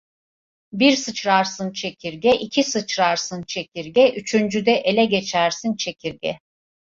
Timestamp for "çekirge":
1.73-2.35, 3.43-4.09, 5.75-6.39